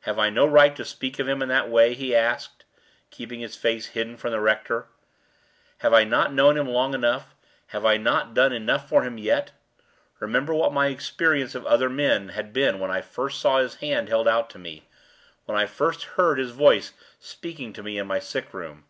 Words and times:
"Have 0.00 0.18
I 0.18 0.28
no 0.28 0.44
right 0.44 0.74
to 0.74 0.84
speak 0.84 1.20
of 1.20 1.28
him 1.28 1.40
in 1.40 1.48
that 1.48 1.68
way?" 1.68 1.94
he 1.94 2.16
asked, 2.16 2.64
keeping 3.12 3.38
his 3.38 3.54
face 3.54 3.86
hidden 3.94 4.16
from 4.16 4.32
the 4.32 4.40
rector. 4.40 4.88
"Have 5.78 5.94
I 5.94 6.02
not 6.02 6.32
known 6.32 6.56
him 6.58 6.66
long 6.68 6.94
enough; 6.94 7.36
have 7.68 7.84
I 7.86 7.96
not 7.96 8.34
done 8.34 8.52
enough 8.52 8.88
for 8.88 9.04
him 9.04 9.18
yet? 9.18 9.52
Remember 10.18 10.52
what 10.52 10.72
my 10.72 10.88
experience 10.88 11.54
of 11.54 11.64
other 11.64 11.88
men 11.88 12.30
had 12.30 12.52
been 12.52 12.80
when 12.80 12.90
I 12.90 13.02
first 13.02 13.40
saw 13.40 13.58
his 13.58 13.76
hand 13.76 14.08
held 14.08 14.26
out 14.26 14.50
to 14.50 14.58
me 14.58 14.88
when 15.44 15.56
I 15.56 15.66
first 15.66 16.02
heard 16.18 16.38
his 16.40 16.50
voice 16.50 16.92
speaking 17.20 17.72
to 17.74 17.84
me 17.84 17.98
in 17.98 18.08
my 18.08 18.18
sick 18.18 18.52
room. 18.52 18.86